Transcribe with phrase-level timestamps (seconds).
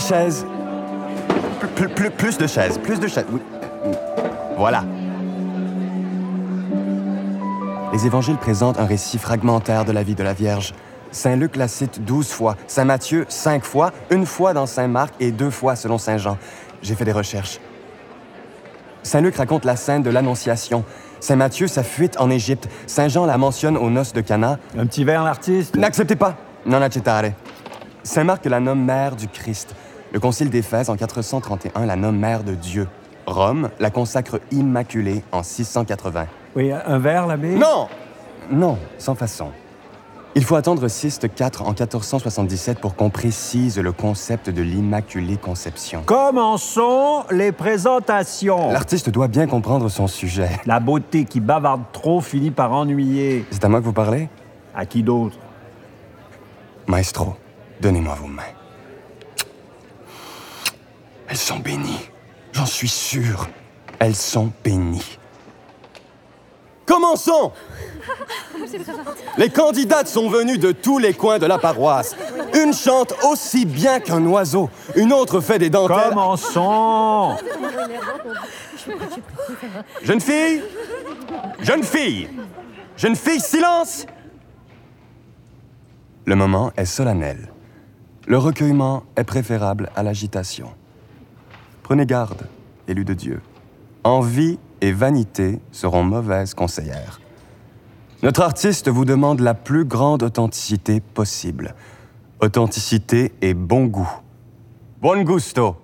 [0.00, 0.46] chaises.
[1.74, 3.26] Plus, plus, plus de chaises, plus de chaises.
[3.30, 3.40] Oui.
[4.56, 4.84] Voilà.
[7.92, 10.74] Les évangiles présentent un récit fragmentaire de la vie de la Vierge.
[11.10, 15.14] Saint Luc la cite douze fois, Saint Matthieu cinq fois, une fois dans Saint Marc
[15.20, 16.36] et deux fois selon Saint Jean.
[16.82, 17.60] J'ai fait des recherches.
[19.02, 20.84] Saint Luc raconte la scène de l'Annonciation.
[21.20, 22.68] Saint Matthieu, sa fuite en Égypte.
[22.86, 24.58] Saint Jean la mentionne aux noces de Cana.
[24.76, 25.76] Un petit verre, l'artiste?
[25.76, 26.36] N'acceptez pas.
[26.66, 27.24] Non accettare.
[28.02, 29.74] Saint Marc la nomme mère du Christ.
[30.12, 32.88] Le concile d'Éphèse en 431 la nomme mère de Dieu.
[33.26, 36.26] Rome la consacre immaculée en 680.
[36.56, 37.54] Oui, un verre, l'abbé?
[37.54, 37.88] Non
[38.50, 39.48] Non, sans façon.
[40.34, 46.02] Il faut attendre Sixte IV en 1477 pour qu'on précise le concept de l'Immaculée Conception.
[46.06, 48.70] Commençons les présentations.
[48.70, 50.50] L'artiste doit bien comprendre son sujet.
[50.64, 53.44] La beauté qui bavarde trop finit par ennuyer.
[53.50, 54.28] C'est à moi que vous parlez?
[54.74, 55.36] À qui d'autre?
[56.86, 57.34] Maestro,
[57.80, 58.42] donnez-moi vos mains.
[61.28, 62.08] Elles sont bénies.
[62.52, 63.48] J'en suis sûr.
[63.98, 65.18] Elles sont bénies.
[66.86, 67.52] Commençons
[69.36, 72.16] Les candidates sont venues de tous les coins de la paroisse.
[72.54, 76.08] Une chante aussi bien qu'un oiseau, une autre fait des dentelles.
[76.08, 77.36] Commençons
[80.02, 80.62] Jeune fille
[81.60, 82.30] Jeune fille
[82.96, 84.06] Jeune fille, silence
[86.24, 87.52] Le moment est solennel.
[88.26, 90.72] Le recueillement est préférable à l'agitation.
[91.88, 92.46] Prenez garde,
[92.86, 93.40] élus de Dieu.
[94.04, 97.18] Envie et vanité seront mauvaises conseillères.
[98.22, 101.74] Notre artiste vous demande la plus grande authenticité possible.
[102.42, 104.10] Authenticité et bon goût.
[105.00, 105.76] Buon gusto.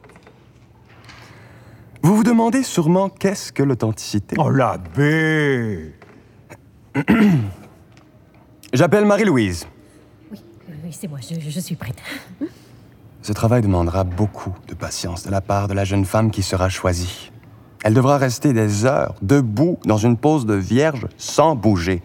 [2.03, 4.37] Vous vous demandez sûrement qu'est-ce que l'authenticité?
[4.39, 5.95] Oh, l'abbé
[8.75, 9.67] J'appelle Marie-Louise.
[10.31, 10.39] Oui,
[10.85, 11.97] oui, c'est moi, je, je suis prête.
[13.25, 16.69] Ce travail demandera beaucoup de patience de la part de la jeune femme qui sera
[16.69, 17.33] choisie.
[17.83, 22.03] Elle devra rester des heures debout dans une pose de vierge sans bouger.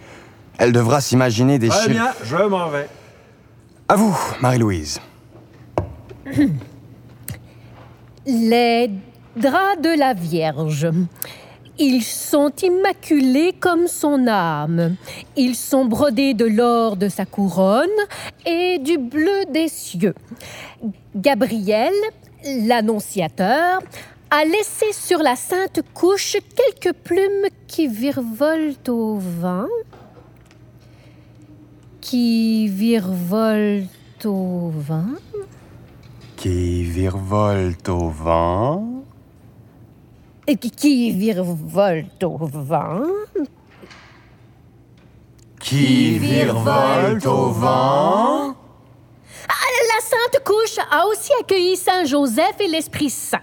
[0.58, 2.88] Elle devra s'imaginer des Très bien, je m'en vais.
[3.90, 5.02] À vous, Marie-Louise.
[8.26, 8.90] Les
[9.36, 10.88] draps de la Vierge.
[11.82, 14.98] Ils sont immaculés comme son âme.
[15.38, 17.88] Ils sont brodés de l'or de sa couronne
[18.46, 20.14] et du bleu des cieux.
[21.16, 21.94] Gabriel,
[22.44, 23.80] l'annonciateur,
[24.30, 29.68] a laissé sur la sainte couche quelques plumes qui virevoltent au vent.
[32.02, 35.16] Qui virevoltent au vent.
[36.36, 38.99] Qui virevolte au vent.
[40.52, 43.04] Et qui- virevoltent au vent?
[45.60, 48.56] Qui virevolte au vent?
[49.48, 53.42] La Sainte Couche a aussi accueilli Saint Joseph et l'Esprit Saint.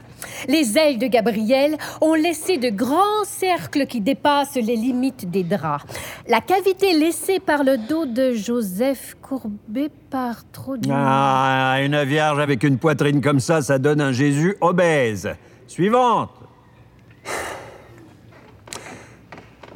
[0.49, 5.84] Les ailes de Gabriel ont laissé de grands cercles qui dépassent les limites des draps.
[6.28, 10.88] La cavité laissée par le dos de Joseph courbé par trop de...
[10.93, 15.31] Ah, une vierge avec une poitrine comme ça, ça donne un Jésus obèse.
[15.69, 16.31] Suivante.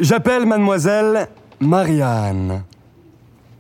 [0.00, 1.28] J'appelle mademoiselle
[1.60, 2.64] Marianne.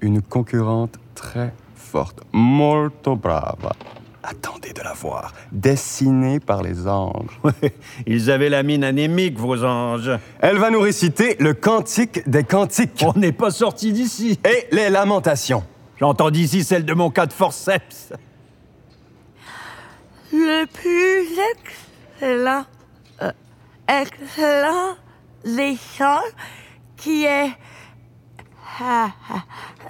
[0.00, 2.22] Une concurrente très forte.
[2.32, 3.72] Molto brava.
[4.22, 5.34] Attendez de la voir.
[5.52, 7.38] Dessinée par les anges.
[8.06, 10.10] Ils avaient la mine anémique, vos anges.
[10.40, 14.38] Elle va nous réciter le cantique des cantiques On n'est pas sorti d'ici.
[14.44, 15.62] et les lamentations.
[15.98, 18.14] J'entends d'ici celle de mon cas de forceps.
[20.32, 21.38] le plus
[22.18, 22.64] excellent,
[23.20, 23.30] euh,
[23.88, 24.96] excellent
[25.44, 26.20] des chants
[26.96, 27.50] qui est
[28.82, 29.10] ah,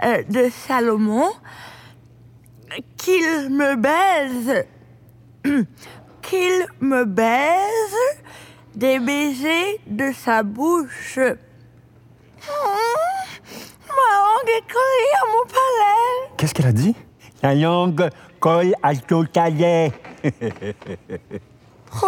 [0.02, 1.30] euh, de Salomon,
[2.96, 4.64] qu'il me baise,
[6.22, 7.96] qu'il me baise
[8.74, 11.18] des baisers de sa bouche.
[11.18, 11.36] Hum,
[13.88, 16.34] ma langue est collée à mon palais.
[16.36, 16.96] Qu'est-ce qu'elle a dit?
[17.42, 18.08] La langue
[18.40, 19.24] colle à ton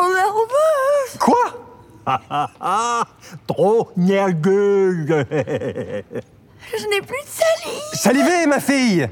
[0.08, 1.18] nerveuse.
[1.20, 1.71] Quoi?
[3.46, 5.06] trop nerveuse.
[5.08, 7.94] Je n'ai plus de salive.
[7.94, 9.08] Salivez, ma fille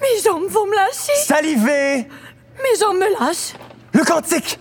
[0.00, 1.12] Mes jambes vont me lâcher.
[1.24, 2.08] Salivez
[2.62, 3.54] Mes jambes me lâchent.
[3.92, 4.58] Le cantique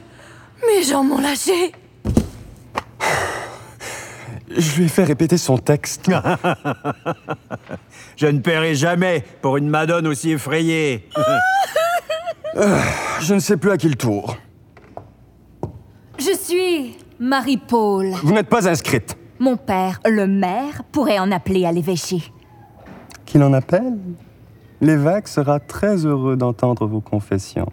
[0.68, 1.71] Mes jambes m'ont lâché.
[4.50, 6.06] Je lui ai fait répéter son texte.
[8.15, 11.09] Je ne paierai jamais pour une madone aussi effrayée.
[13.21, 14.38] Je ne sais plus à qui le tour.
[16.18, 18.11] Je suis Marie-Paul.
[18.23, 19.17] Vous n'êtes pas inscrite.
[19.39, 22.23] Mon père, le maire, pourrait en appeler à l'évêché.
[23.25, 23.97] Qu'il en appelle?
[24.81, 27.71] L'évêque sera très heureux d'entendre vos confessions.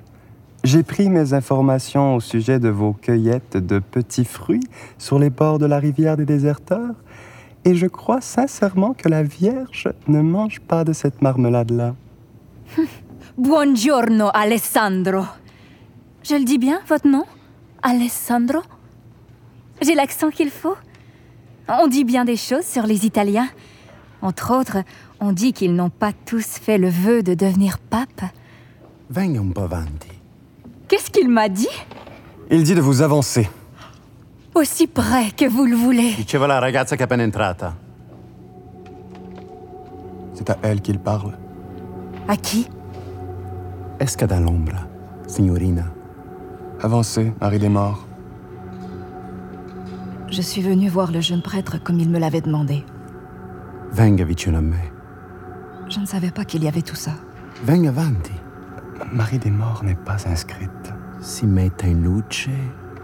[0.65, 5.59] J'ai pris mes informations au sujet de vos cueillettes de petits fruits sur les bords
[5.59, 6.95] de la rivière des déserteurs
[7.67, 11.95] et je crois sincèrement que la Vierge ne mange pas de cette marmelade-là.
[13.39, 15.25] Buongiorno, Alessandro.
[16.23, 17.25] Je le dis bien, votre nom?
[17.83, 18.61] Alessandro?
[19.83, 20.77] J'ai l'accent qu'il faut
[21.69, 23.49] On dit bien des choses sur les Italiens.
[24.23, 24.79] Entre autres,
[25.21, 28.23] on dit qu'ils n'ont pas tous fait le vœu de devenir pape.
[29.11, 30.09] Venga un po' avanti.
[30.89, 31.69] Qu'est-ce qu'il m'a dit?
[32.51, 33.49] Il dit de vous avancer.
[34.55, 36.15] Aussi près que vous le voulez.
[36.15, 37.75] Diceva la ragazza che è appena entrata.
[40.35, 41.37] C'est à elle qu'il parle.
[42.29, 42.67] À qui?
[43.99, 44.87] Esca dall'ombra,
[45.27, 45.93] signorina.
[46.81, 48.07] Avancez, Marie des morts.
[50.37, 52.85] Je suis venue voir le jeune prêtre comme il me l'avait demandé.
[53.93, 54.75] Venga vicino a me.
[55.89, 57.13] Je ne savais pas qu'il y avait tout ça.
[57.65, 58.33] Venga avanti.
[59.13, 60.93] Marie des morts n'est pas inscrite.
[61.21, 62.49] Si metta in luce.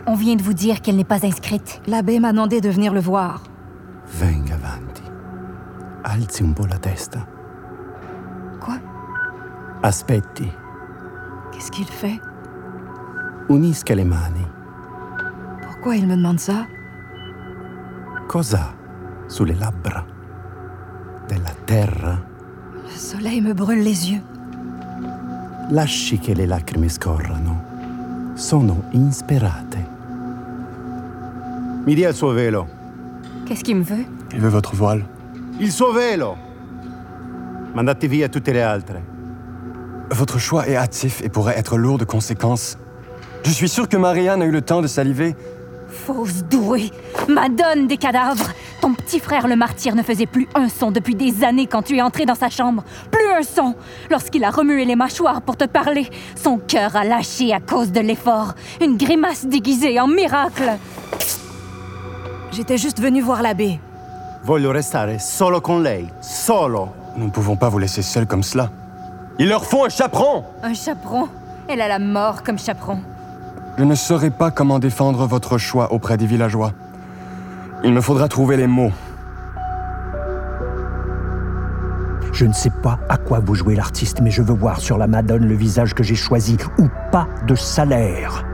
[0.08, 1.80] On vient de vous dire qu'elle n'est pas inscrite.
[1.86, 3.44] L'abbé m'a demandé de venir le voir.
[4.08, 5.04] Venga avanti.
[6.02, 7.28] Alzi un po' la testa.
[8.60, 8.78] Quoi?
[9.84, 10.50] Aspetti.
[11.52, 12.18] Qu'est-ce qu'il fait?
[13.48, 14.44] Unisca le mani.
[15.62, 16.66] Pourquoi il me demande ça?
[18.30, 18.72] Cosa
[19.26, 20.06] sulle labbra?
[21.26, 22.16] Della terra?
[22.84, 24.22] Le soleil me brûle les yeux.
[25.70, 28.32] Lasci che le lacrime scorrano.
[28.34, 29.84] Sono insperate.
[31.84, 32.68] Mi dia il suo velo.
[33.46, 34.06] Qu'est-ce qu'il me veut?
[34.30, 35.04] Il veut votre voile.
[35.58, 36.36] Il suo velo!
[37.74, 39.02] Mandate via tutte le altre.
[40.12, 42.78] Votre choix est hâtif et pourrait être lourd de conséquences.
[43.42, 45.34] Je suis sûr que Marianne a eu le temps de saliver.
[46.06, 46.90] Fausse douée
[47.28, 48.50] Madone des cadavres
[48.80, 51.96] Ton petit frère le martyr ne faisait plus un son depuis des années quand tu
[51.96, 52.82] es entré dans sa chambre.
[53.10, 53.74] Plus un son
[54.10, 58.00] Lorsqu'il a remué les mâchoires pour te parler, son cœur a lâché à cause de
[58.00, 58.54] l'effort.
[58.80, 60.70] Une grimace déguisée en miracle
[62.52, 63.78] J'étais juste venue voir l'abbé.
[64.42, 66.06] Voglio restare solo con lei.
[66.20, 66.88] Solo.
[67.16, 68.70] Nous ne pouvons pas vous laisser seuls comme cela.
[69.38, 71.28] Il leur faut un chaperon Un chaperon
[71.68, 73.00] Elle a la mort comme chaperon.
[73.80, 76.74] Je ne saurais pas comment défendre votre choix auprès des villageois.
[77.82, 78.92] Il me faudra trouver les mots.
[82.30, 85.06] Je ne sais pas à quoi vous jouez l'artiste, mais je veux voir sur la
[85.06, 88.44] Madone le visage que j'ai choisi, ou pas de salaire.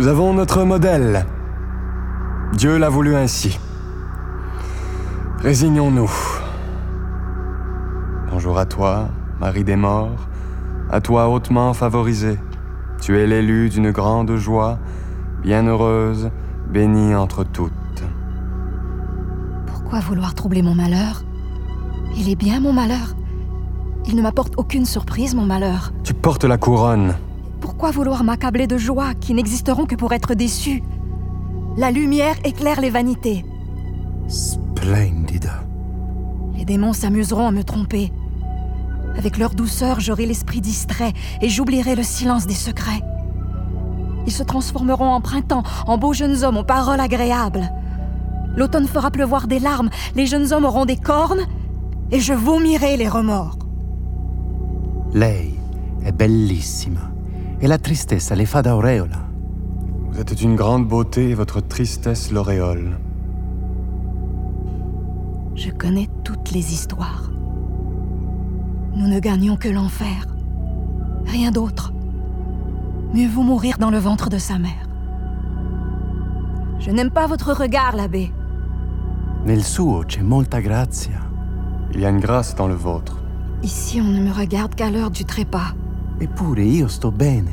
[0.00, 1.26] Nous avons notre modèle.
[2.54, 3.60] Dieu l'a voulu ainsi.
[5.40, 6.10] Résignons-nous.
[8.30, 9.08] Bonjour à toi,
[9.40, 10.26] Marie des morts,
[10.90, 12.38] à toi hautement favorisée.
[13.02, 14.78] Tu es l'élu d'une grande joie,
[15.42, 16.30] bienheureuse,
[16.70, 18.02] bénie entre toutes.
[19.66, 21.24] Pourquoi vouloir troubler mon malheur?
[22.16, 23.16] Il est bien mon malheur.
[24.08, 25.92] Il ne m'apporte aucune surprise, mon malheur.
[26.04, 27.16] Tu portes la couronne.
[27.80, 30.82] Pourquoi vouloir m'accabler de joies qui n'existeront que pour être déçu
[31.78, 33.42] La lumière éclaire les vanités.
[34.28, 35.64] Splendida.
[36.58, 38.12] Les démons s'amuseront à me tromper.
[39.16, 43.00] Avec leur douceur, j'aurai l'esprit distrait et j'oublierai le silence des secrets.
[44.26, 47.72] Ils se transformeront en printemps, en beaux jeunes hommes aux paroles agréables.
[48.56, 51.46] L'automne fera pleuvoir des larmes, les jeunes hommes auront des cornes
[52.10, 53.56] et je vomirai les remords.
[55.14, 55.58] Lei
[56.04, 57.19] è bellissima
[57.62, 59.28] e la tristezza le fa da aureola.
[60.10, 62.98] Vous êtes d'une grande beauté et votre tristesse l'auréole.
[65.54, 67.30] Je connais toutes les histoires.
[68.96, 70.26] Nous ne gagnons que l'enfer.
[71.26, 71.92] Rien d'autre.
[73.12, 74.88] Mieux vaut mourir dans le ventre de sa mère.
[76.78, 78.32] Je n'aime pas votre regard, l'abbé.
[79.44, 81.20] Nel suo c'è molta grazia.
[81.92, 83.22] Il y a une grâce dans le vôtre.
[83.62, 85.74] Ici, on ne me regarde qu'à l'heure du trépas.
[86.20, 87.50] Eppure io sto bene.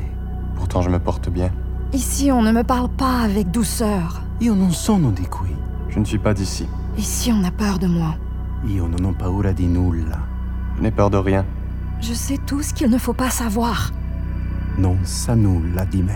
[0.54, 1.50] Pourtant, je me porte bien.
[1.92, 4.20] Ici, on ne me parle pas avec douceur.
[4.40, 5.56] Io non sono di qui.
[5.88, 6.68] Je ne suis pas d'ici.
[6.98, 8.14] Ici, on a peur de moi.
[8.66, 10.18] Io non ho paura di nulla.
[10.76, 11.46] Je n'ai peur de rien.
[12.00, 13.90] Je sais tout ce qu'il ne faut pas savoir.
[14.76, 16.12] Non sa nulla di me.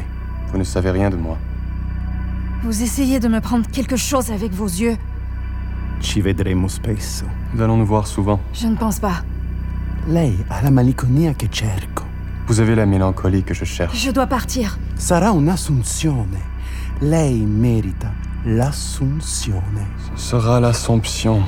[0.51, 1.39] Vous ne savez rien de moi.
[2.63, 4.99] Vous essayez de me prendre quelque chose avec vos yeux.
[6.01, 7.25] Ci vedremo spesso.
[7.55, 8.39] Nous allons nous voir souvent.
[8.53, 9.25] Je ne pense pas.
[10.07, 12.12] Lei ha la malinconia che cerco.
[12.47, 13.97] Vous avez la mélancolie que je cherche.
[13.97, 14.79] Je dois partir.
[14.97, 16.41] Sarà un'assunzione.
[17.01, 18.09] Lei merita
[18.45, 19.87] l'assunzione.
[20.17, 21.43] Ce sera l'Assomption.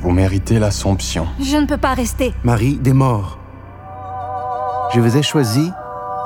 [0.00, 1.26] Vous méritez l'Assomption.
[1.40, 2.32] Je ne peux pas rester.
[2.44, 3.38] Marie des morts.
[4.94, 5.70] Je vous ai choisi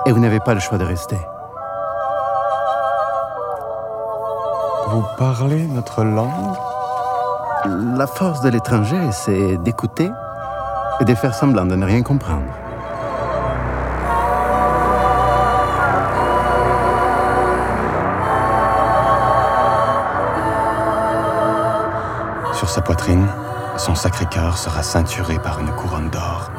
[0.07, 1.17] et vous n'avez pas le choix de rester.
[4.89, 6.57] Vous parlez notre langue?
[7.97, 10.11] La force de l'étranger, c'est d'écouter
[11.01, 12.53] et de faire semblant de ne rien comprendre.
[22.73, 23.27] Sa poitrine,
[23.77, 26.51] son sacré cœur sera ceinturé par une couronne d'or.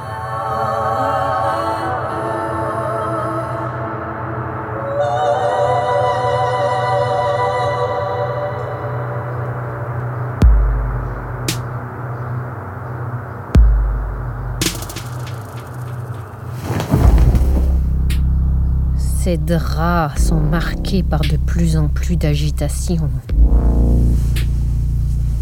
[18.96, 23.10] Ces draps sont marqués par de plus en plus d'agitation.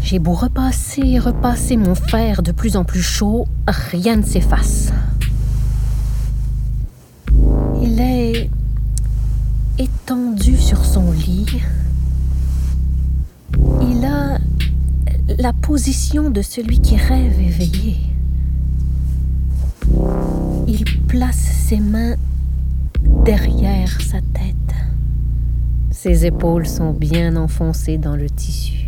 [0.02, 4.92] J'ai beau repasser et repasser mon fer de plus en plus chaud, rien ne s'efface.
[7.80, 8.50] Il est
[9.78, 11.60] étendu sur son lit.
[13.80, 14.38] Il a
[15.38, 17.96] la position de celui qui rêve éveillé.
[20.66, 22.16] Il place ses mains
[23.24, 24.56] derrière sa tête.
[25.90, 28.81] Ses épaules sont bien enfoncées dans le tissu.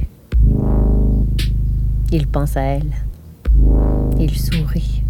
[2.16, 2.92] Il pense à elle.
[4.20, 5.02] Il sourit.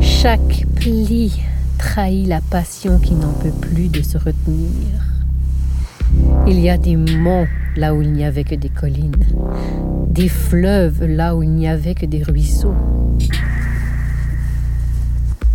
[0.00, 1.40] Chaque pli
[1.78, 4.88] trahit la passion qui n'en peut plus de se retenir.
[6.48, 7.46] Il y a des monts
[7.76, 9.14] là où il n'y avait que des collines,
[10.08, 12.74] des fleuves là où il n'y avait que des ruisseaux.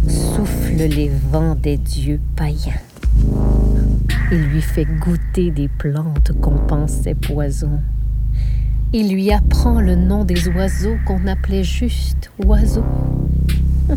[0.07, 2.79] Souffle les vents des dieux païens.
[4.31, 7.81] Il lui fait goûter des plantes qu'on pensait poison.
[8.97, 12.85] Il lui apprend le nom des oiseaux qu'on appelait juste oiseaux.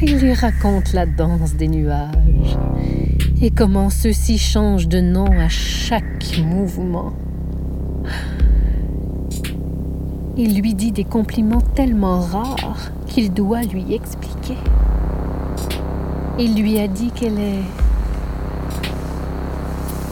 [0.00, 2.56] Il lui raconte la danse des nuages
[3.42, 7.12] et comment ceux-ci changent de nom à chaque mouvement.
[10.38, 14.56] Il lui dit des compliments tellement rares qu'il doit lui expliquer.
[16.38, 17.64] Il lui a dit qu'elle est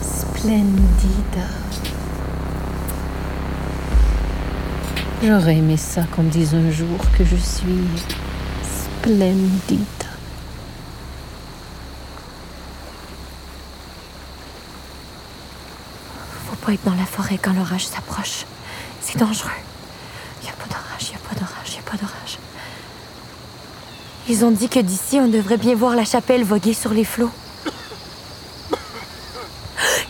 [0.02, 1.58] splendide.
[5.20, 7.84] J'aurais aimé ça qu'on me dise un jour que je suis
[8.62, 9.84] splendide.
[16.46, 18.46] Faut pas être dans la forêt quand l'orage s'approche.
[19.00, 19.50] C'est dangereux.
[20.44, 22.38] Y a pas d'orage, y a pas d'orage, y a pas d'orage.
[24.28, 27.32] Ils ont dit que d'ici, on devrait bien voir la chapelle voguer sur les flots.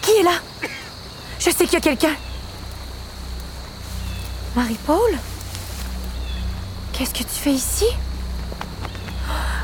[0.02, 0.38] Qui est là?
[1.38, 2.14] Je sais qu'il y a quelqu'un.
[4.56, 5.10] Marie-Paul
[6.92, 7.84] Qu'est-ce que tu fais ici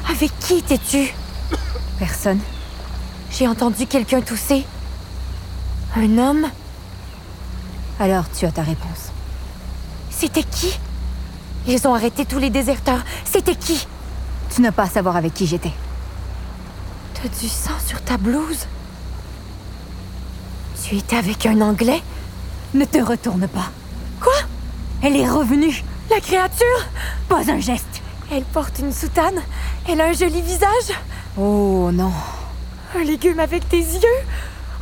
[0.09, 1.13] Avec qui t'es-tu
[1.99, 2.41] Personne.
[3.31, 4.65] J'ai entendu quelqu'un tousser.
[5.97, 6.47] Un homme
[7.99, 9.11] Alors tu as ta réponse.
[10.11, 10.79] C'était qui
[11.67, 13.03] Ils ont arrêté tous les déserteurs.
[13.25, 13.87] C'était qui
[14.55, 15.73] Tu n'as pas à savoir avec qui j'étais.
[17.15, 18.67] T'as du sang sur ta blouse
[20.85, 22.03] Tu étais avec un Anglais
[22.75, 23.71] Ne te retourne pas.
[25.07, 25.85] Elle est revenue.
[26.11, 26.87] La créature
[27.29, 28.01] Pas un geste.
[28.33, 29.39] Elle porte une soutane.
[29.87, 30.97] Elle a un joli visage.
[31.37, 32.11] Oh non.
[32.97, 34.21] Un légume avec des yeux.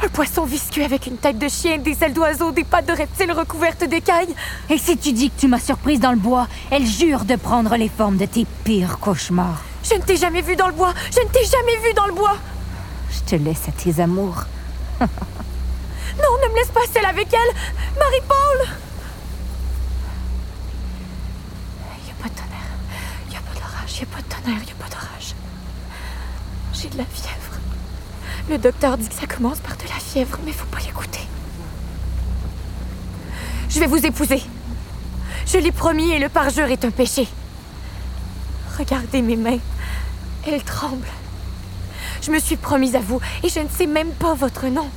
[0.01, 3.33] Un poisson visqueux avec une tête de chien, des ailes d'oiseau, des pattes de reptile
[3.33, 4.33] recouvertes d'écailles.
[4.71, 7.75] Et si tu dis que tu m'as surprise dans le bois, elle jure de prendre
[7.77, 9.63] les formes de tes pires cauchemars.
[9.83, 10.95] Je ne t'ai jamais vu dans le bois.
[11.11, 12.37] Je ne t'ai jamais vu dans le bois.
[13.11, 14.45] Je te laisse à tes amours.
[15.01, 17.99] non, ne me laisse pas seule avec elle.
[17.99, 18.69] Marie-Paul
[21.99, 22.73] Il n'y a pas de tonnerre.
[23.27, 23.92] Il n'y a pas d'orage.
[23.92, 24.61] Il n'y a pas de tonnerre.
[24.63, 25.35] Il n'y a pas d'orage.
[26.73, 27.59] J'ai de la fièvre.
[28.51, 31.21] Le docteur dit que ça commence par de la fièvre, mais faut pas l'écouter.
[33.69, 34.43] Je vais vous épouser.
[35.47, 37.29] Je l'ai promis et le parjure est un péché.
[38.79, 39.59] Regardez mes mains.
[40.47, 41.07] Elles tremblent.
[42.21, 44.89] Je me suis promise à vous et je ne sais même pas votre nom.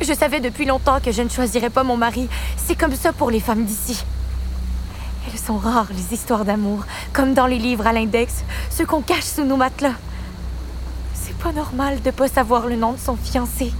[0.00, 2.28] Je savais depuis longtemps que je ne choisirais pas mon mari.
[2.56, 4.04] C'est comme ça pour les femmes d'ici.
[5.48, 9.46] Sont rares, les histoires d'amour, comme dans les livres à l'index, ceux qu'on cache sous
[9.46, 9.94] nos matelas.
[11.14, 13.72] C'est pas normal de pas savoir le nom de son fiancé.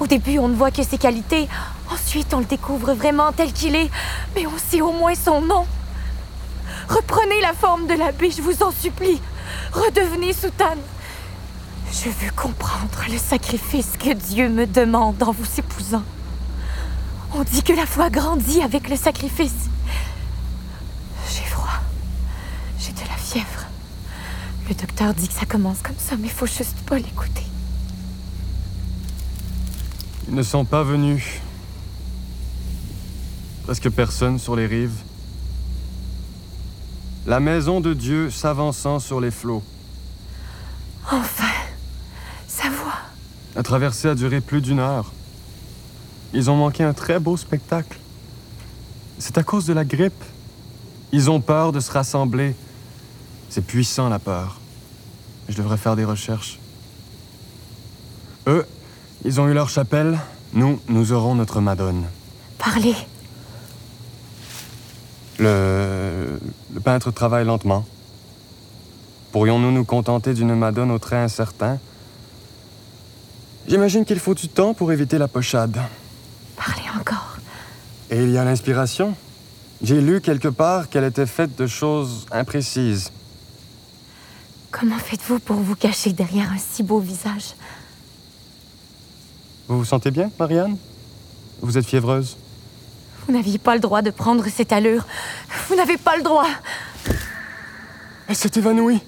[0.00, 1.46] Au début, on ne voit que ses qualités.
[1.92, 3.90] Ensuite, on le découvre vraiment tel qu'il est.
[4.34, 5.66] Mais on sait au moins son nom.
[6.88, 9.20] Reprenez la forme de l'abbé, je vous en supplie.
[9.74, 10.80] Redevenez soutane.
[11.92, 16.04] Je veux comprendre le sacrifice que Dieu me demande en vous épousant.
[17.34, 19.68] On dit que la foi grandit avec le sacrifice.
[21.34, 21.80] J'ai froid.
[22.78, 23.66] J'ai de la fièvre.
[24.68, 27.46] Le docteur dit que ça commence comme ça, mais faut juste pas l'écouter.
[30.28, 31.40] Ils ne sont pas venus.
[33.64, 35.02] Presque personne sur les rives.
[37.26, 39.62] La maison de Dieu s'avançant sur les flots.
[41.10, 41.54] Enfin,
[42.46, 42.98] sa voix.
[43.54, 45.10] La traversée a duré plus d'une heure.
[46.34, 47.98] Ils ont manqué un très beau spectacle.
[49.18, 50.24] C'est à cause de la grippe.
[51.12, 52.54] Ils ont peur de se rassembler.
[53.54, 54.62] C'est puissant, la peur.
[55.46, 56.58] Je devrais faire des recherches.
[58.46, 58.64] Eux,
[59.26, 60.18] ils ont eu leur chapelle.
[60.54, 62.06] Nous, nous aurons notre Madone.
[62.56, 62.96] Parlez.
[65.38, 66.40] Le...
[66.72, 67.84] le peintre travaille lentement.
[69.32, 71.78] Pourrions-nous nous contenter d'une Madone au trait incertain?
[73.68, 75.78] J'imagine qu'il faut du temps pour éviter la pochade.
[76.56, 77.36] Parlez encore.
[78.08, 79.14] Et il y a l'inspiration.
[79.82, 83.12] J'ai lu quelque part qu'elle était faite de choses imprécises.
[84.72, 87.54] Comment faites-vous pour vous cacher derrière un si beau visage
[89.68, 90.78] Vous vous sentez bien, Marianne
[91.60, 92.38] Vous êtes fiévreuse
[93.26, 95.06] Vous n'aviez pas le droit de prendre cette allure.
[95.68, 96.48] Vous n'avez pas le droit.
[98.26, 99.00] Elle s'est évanouie.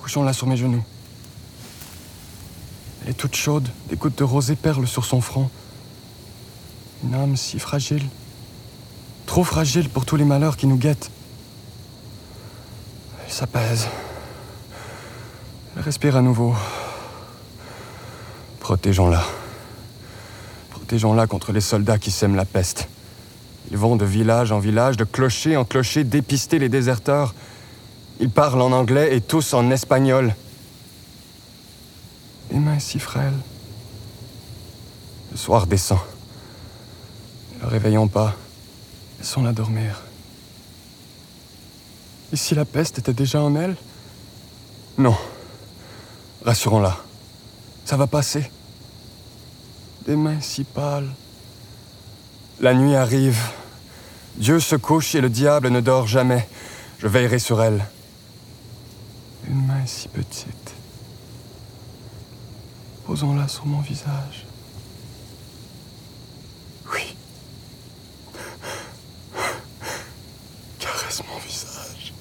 [0.00, 0.82] Couchons-la sur mes genoux.
[3.02, 5.50] Elle est toute chaude, des gouttes de rosée perlent sur son front.
[7.04, 8.06] Une âme si fragile.
[9.26, 11.10] Trop fragile pour tous les malheurs qui nous guettent.
[13.34, 13.88] Elle s'apaise.
[15.74, 16.54] Elle respire à nouveau.
[18.60, 19.24] Protégeons-la.
[20.70, 22.88] Protégeons-la contre les soldats qui sèment la peste.
[23.72, 27.34] Ils vont de village en village, de clocher en clocher, dépister les déserteurs.
[28.20, 30.32] Ils parlent en anglais et tous en espagnol.
[32.52, 33.40] Les mains si frêles.
[35.32, 35.98] Le soir descend.
[37.56, 38.36] Ne le réveillons pas.
[39.18, 40.04] Laissons-la dormir.
[42.32, 43.76] Et si la peste était déjà en elle?
[44.98, 45.16] Non.
[46.44, 46.96] Rassurons-la.
[47.84, 48.50] Ça va passer.
[50.06, 51.10] Des mains si pâles.
[52.60, 53.38] La nuit arrive.
[54.36, 56.48] Dieu se couche et le diable ne dort jamais.
[56.98, 57.84] Je veillerai sur elle.
[59.48, 60.72] Une main si petite.
[63.06, 64.46] Posons-la sur mon visage.
[66.92, 67.14] Oui.
[70.78, 72.14] Caresse mon visage.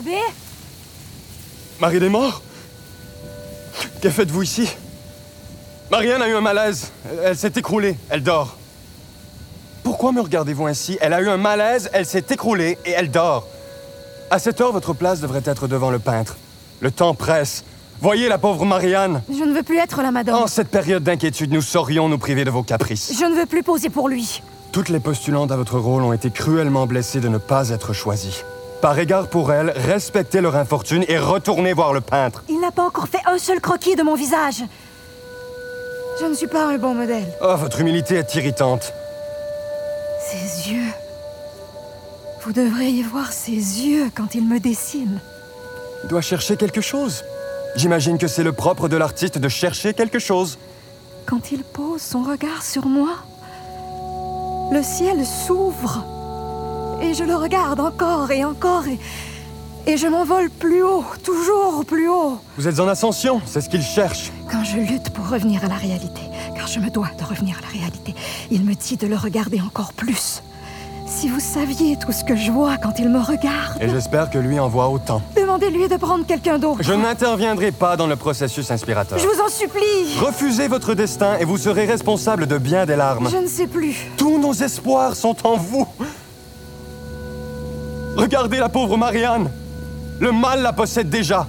[0.00, 0.16] L'abbé
[1.78, 2.40] Marie des morts
[4.00, 4.66] Que faites-vous ici?
[5.90, 6.90] Marianne a eu un malaise.
[7.04, 7.98] Elle, elle s'est écroulée.
[8.08, 8.56] Elle dort.
[9.82, 10.96] Pourquoi me regardez-vous ainsi?
[11.02, 13.46] Elle a eu un malaise, elle s'est écroulée et elle dort.
[14.30, 16.36] À cette heure, votre place devrait être devant le peintre.
[16.80, 17.64] Le temps presse.
[18.00, 19.22] Voyez la pauvre Marianne.
[19.28, 20.34] Je ne veux plus être la madame.
[20.36, 23.12] En cette période d'inquiétude, nous saurions nous priver de vos caprices.
[23.18, 24.42] Je ne veux plus poser pour lui.
[24.72, 28.44] Toutes les postulantes à votre rôle ont été cruellement blessées de ne pas être choisies.
[28.80, 32.42] Par égard pour elles, respectez leur infortune et retournez voir le peintre.
[32.48, 34.64] Il n'a pas encore fait un seul croquis de mon visage.
[36.18, 37.26] Je ne suis pas un bon modèle.
[37.42, 38.92] Oh, votre humilité est irritante.
[40.20, 40.92] Ses yeux.
[42.42, 45.20] Vous devriez voir ses yeux quand il me dessine.
[46.04, 47.22] Il doit chercher quelque chose.
[47.76, 50.58] J'imagine que c'est le propre de l'artiste de chercher quelque chose.
[51.26, 53.10] Quand il pose son regard sur moi,
[54.72, 56.02] le ciel s'ouvre.
[57.02, 58.98] Et je le regarde encore et encore et,
[59.90, 62.38] et je m'envole plus haut, toujours plus haut.
[62.58, 64.30] Vous êtes en ascension, c'est ce qu'il cherche.
[64.50, 66.20] Quand je lutte pour revenir à la réalité,
[66.54, 68.14] car je me dois de revenir à la réalité,
[68.50, 70.42] il me dit de le regarder encore plus.
[71.06, 74.38] Si vous saviez tout ce que je vois quand il me regarde, Et j'espère que
[74.38, 75.20] lui en voit autant.
[75.34, 76.82] demandez-lui de prendre quelqu'un d'autre.
[76.82, 79.18] Je n'interviendrai pas dans le processus inspirateur.
[79.18, 80.16] Je vous en supplie.
[80.20, 83.28] Refusez votre destin et vous serez responsable de bien des larmes.
[83.28, 84.06] Je ne sais plus.
[84.18, 85.88] Tous nos espoirs sont en vous.
[88.30, 89.50] Regardez la pauvre Marianne.
[90.20, 91.48] Le mal la possède déjà.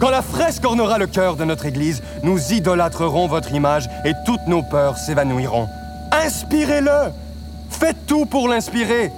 [0.00, 4.44] Quand la fresque ornera le cœur de notre Église, nous idolâtrerons votre image et toutes
[4.48, 5.68] nos peurs s'évanouiront.
[6.10, 7.12] Inspirez-le.
[7.70, 9.12] Faites tout pour l'inspirer.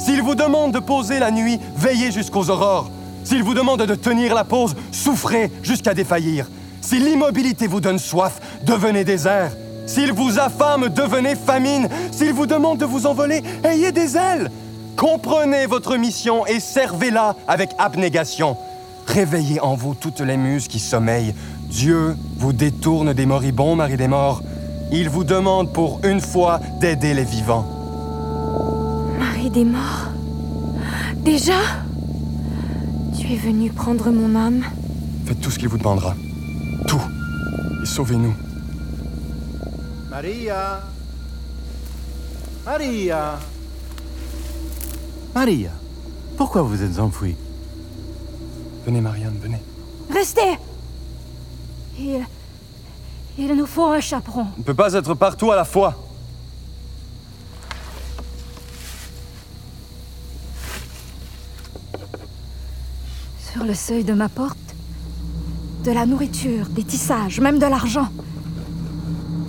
[0.00, 2.90] S'il vous demande de poser la nuit, veillez jusqu'aux aurores.
[3.22, 6.48] S'il vous demande de tenir la pause, souffrez jusqu'à défaillir.
[6.80, 9.52] Si l'immobilité vous donne soif, devenez désert.
[9.86, 11.88] S'il vous affame, devenez famine.
[12.10, 14.50] S'il vous demande de vous envoler, ayez des ailes.
[14.96, 18.56] Comprenez votre mission et servez-la avec abnégation.
[19.06, 21.34] Réveillez en vous toutes les muses qui sommeillent.
[21.68, 24.42] Dieu vous détourne des moribonds, Marie des morts.
[24.92, 27.66] Il vous demande pour une fois d'aider les vivants.
[29.18, 30.08] Marie des morts
[31.24, 31.60] Déjà
[33.18, 34.62] Tu es venu prendre mon âme
[35.26, 36.14] Faites tout ce qu'il vous demandera.
[36.86, 37.02] Tout.
[37.82, 38.34] Et sauvez-nous.
[40.10, 40.80] Maria
[42.64, 43.38] Maria
[45.36, 45.68] Maria,
[46.38, 47.36] pourquoi vous êtes enfuie?
[48.86, 49.60] Venez, Marianne, venez.
[50.10, 50.56] Restez
[51.98, 52.24] Il.
[53.36, 54.46] Il nous faut un chaperon.
[54.56, 55.94] On ne peut pas être partout à la fois.
[63.52, 64.56] Sur le seuil de ma porte,
[65.84, 68.08] de la nourriture, des tissages, même de l'argent.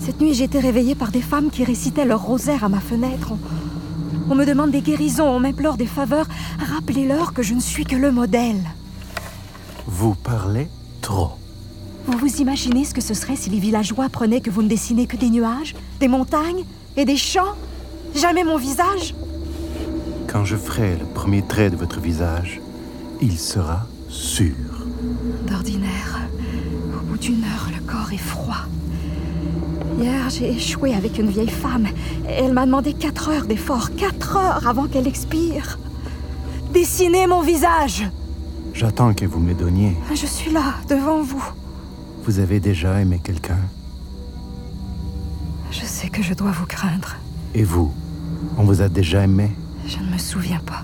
[0.01, 3.31] Cette nuit, j'ai été réveillée par des femmes qui récitaient leur rosaire à ma fenêtre.
[3.31, 3.37] On,
[4.29, 6.27] on me demande des guérisons, on m'implore des faveurs.
[6.75, 8.61] Rappelez-leur que je ne suis que le modèle.
[9.85, 10.67] Vous parlez
[11.01, 11.31] trop.
[12.05, 15.07] Vous vous imaginez ce que ce serait si les villageois apprenaient que vous ne dessinez
[15.07, 16.63] que des nuages, des montagnes
[16.95, 17.55] et des champs?
[18.15, 19.13] Jamais mon visage?
[20.27, 22.61] Quand je ferai le premier trait de votre visage,
[23.21, 24.55] il sera sûr.
[25.47, 26.19] D'ordinaire,
[26.95, 28.65] au bout d'une heure, le corps est froid.
[29.97, 31.87] Hier, j'ai échoué avec une vieille femme.
[32.27, 35.79] Elle m'a demandé quatre heures d'effort, quatre heures avant qu'elle expire.
[36.71, 38.07] Dessinez mon visage
[38.73, 39.95] J'attends que vous me donniez.
[40.13, 41.43] Je suis là, devant vous.
[42.25, 43.57] Vous avez déjà aimé quelqu'un?
[45.71, 47.15] Je sais que je dois vous craindre.
[47.55, 47.91] Et vous
[48.57, 49.51] On vous a déjà aimé?
[49.87, 50.83] Je ne me souviens pas.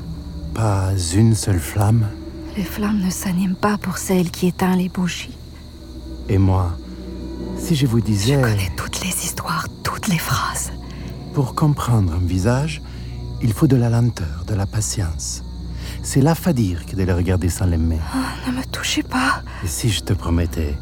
[0.55, 2.07] Pas une seule flamme?
[2.57, 5.37] Les flammes ne s'animent pas pour celle qui éteint les bougies.
[6.29, 6.71] Et moi
[7.63, 8.33] Si je vous disais...
[8.33, 10.73] Je connais toutes les histoires, toutes les phrases.
[11.33, 12.81] Pour comprendre un visage,
[13.41, 15.43] il faut de la lenteur, de la patience.
[16.03, 17.99] C'est la fadir que de le regarder sans l'aimer.
[18.13, 19.43] Oh, ne me touchez pas.
[19.63, 20.77] Et si je te promettais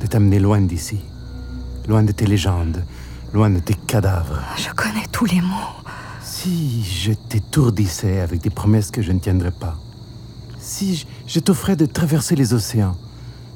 [0.00, 0.98] de t'amener loin d'ici,
[1.86, 2.84] loin de tes légendes,
[3.32, 5.76] loin de tes cadavres Je connais tous les mots.
[6.22, 9.78] Si je t'étourdissais avec des promesses que je ne tiendrais pas,
[10.58, 12.96] si je, je t'offrais de traverser les océans,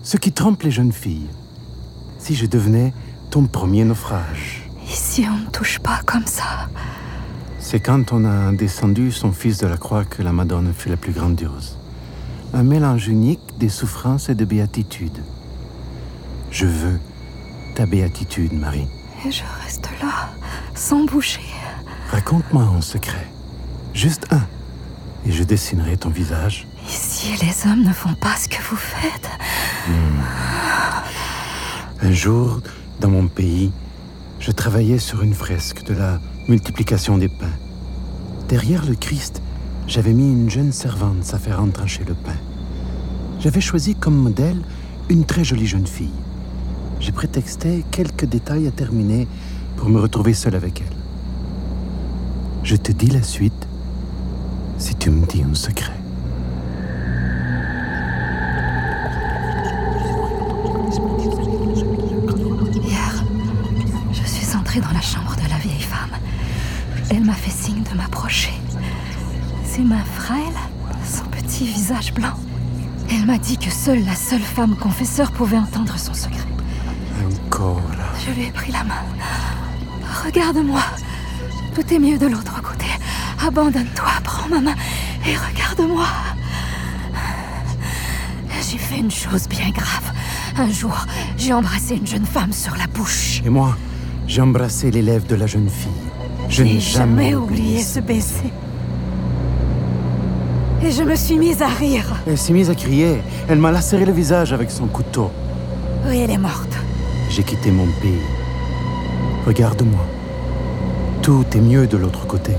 [0.04, 1.26] ce qui trompe les jeunes filles,
[2.31, 2.93] si je devenais
[3.33, 4.62] ton premier naufrage.
[4.87, 6.69] Ici, on ne touche pas comme ça?
[7.59, 10.97] C'est quand on a descendu son fils de la croix que la Madone fut la
[10.97, 11.77] plus grandiose.
[12.55, 15.19] Un mélange unique des souffrances et de béatitude.
[16.53, 17.01] Je veux
[17.75, 18.87] ta béatitude, Marie.
[19.27, 20.29] Et je reste là,
[20.77, 21.40] sans bouger.
[22.12, 23.27] Raconte-moi un secret.
[23.93, 24.47] Juste un.
[25.27, 26.69] Et je dessinerai ton visage.
[26.88, 29.29] Ici, les hommes ne font pas ce que vous faites?
[32.02, 32.62] Un jour,
[32.98, 33.72] dans mon pays,
[34.38, 37.52] je travaillais sur une fresque de la multiplication des pains.
[38.48, 39.42] Derrière le Christ,
[39.86, 42.36] j'avais mis une jeune servante à faire entrancher le pain.
[43.38, 44.62] J'avais choisi comme modèle
[45.10, 46.08] une très jolie jeune fille.
[47.00, 49.28] J'ai prétexté quelques détails à terminer
[49.76, 50.96] pour me retrouver seul avec elle.
[52.62, 53.68] Je te dis la suite
[54.78, 55.99] si tu me dis un secret.
[64.70, 66.16] Entrée dans la chambre de la vieille femme.
[67.11, 68.52] Elle m'a fait signe de m'approcher.
[69.64, 70.61] Ses mains frêles,
[71.04, 72.35] son petit visage blanc.
[73.11, 76.46] Elle m'a dit que seule la seule femme confesseur pouvait entendre son secret.
[77.48, 77.83] Encore.
[78.24, 79.02] Je lui ai pris la main.
[80.24, 80.83] Regarde-moi.
[81.74, 82.87] Tout est mieux de l'autre côté.
[83.44, 84.76] Abandonne-toi, prends ma main
[85.26, 86.06] et regarde-moi.
[88.70, 90.12] J'ai fait une chose bien grave.
[90.56, 91.06] Un jour,
[91.37, 93.42] j'ai embrassé une jeune femme sur la bouche.
[93.44, 93.76] Et moi,
[94.31, 95.90] j'ai embrassé les lèvres de la jeune fille.
[96.49, 98.53] Je n'ai jamais oublié ce baiser.
[100.85, 102.14] Et je me suis mise à rire.
[102.29, 103.23] Elle s'est mise à crier.
[103.49, 105.33] Elle m'a lacéré le visage avec son couteau.
[106.07, 106.77] Oui, elle est morte.
[107.29, 108.23] J'ai quitté mon pays.
[109.49, 110.07] Regarde-moi.
[111.23, 112.53] Tout est mieux de l'autre côté.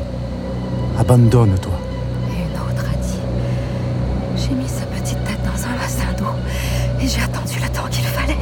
[0.99, 1.79] Abandonne-toi.
[2.31, 3.19] Et une autre a dit
[4.35, 6.35] J'ai mis sa petite tête dans un bassin d'eau
[7.01, 8.37] et j'ai attendu le temps qu'il fallait.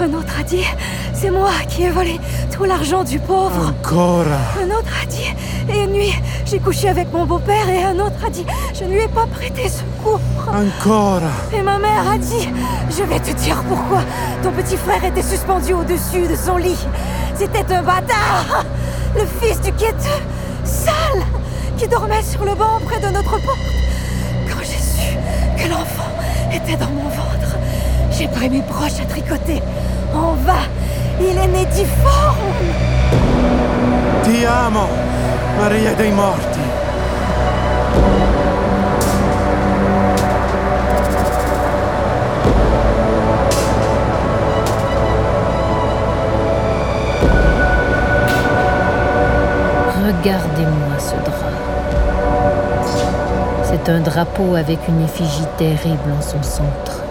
[0.00, 0.64] Un autre a dit
[1.14, 2.18] C'est moi qui ai volé
[2.64, 3.68] l'argent du pauvre.
[3.68, 4.26] Encore.
[4.60, 5.34] Un autre a dit
[5.72, 8.44] Et une nuit, j'ai couché avec mon beau-père et un autre a dit
[8.74, 10.20] Je ne lui ai pas prêté secours.
[10.48, 11.22] Encore.
[11.52, 12.48] Et ma mère a dit
[12.90, 14.00] Je vais te dire pourquoi.
[14.42, 16.78] Ton petit frère était suspendu au-dessus de son lit.
[17.34, 18.64] C'était un bâtard
[19.14, 20.22] Le fils du quêteux,
[20.64, 21.22] sale,
[21.76, 23.58] qui dormait sur le banc près de notre porte.
[24.48, 25.16] Quand j'ai su
[25.56, 26.10] que l'enfant
[26.52, 27.56] était dans mon ventre,
[28.10, 29.62] j'ai pris mes broches à tricoter.
[30.14, 30.68] En vain,
[31.20, 32.72] il est né difforme.
[34.22, 34.88] Ti amo,
[35.58, 36.60] Maria dei Morti.
[50.06, 51.52] Regardez-moi ce drap.
[53.64, 57.02] C'est un drapeau avec une effigie terrible en son centre.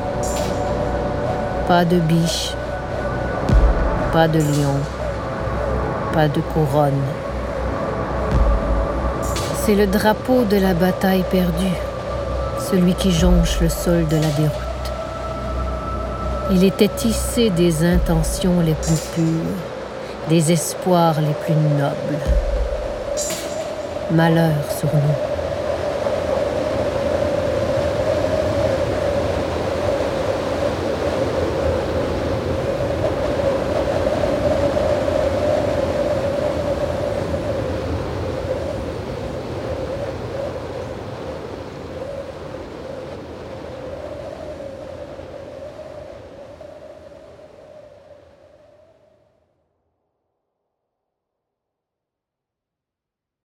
[1.68, 2.54] Pas de biche,
[4.12, 4.76] pas de lion,
[6.14, 7.02] pas de couronne.
[9.64, 11.78] C'est le drapeau de la bataille perdue,
[12.70, 14.52] celui qui jonche le sol de la déroute.
[16.52, 22.20] Il était tissé des intentions les plus pures, des espoirs les plus nobles.
[24.12, 25.31] Malheur sur nous.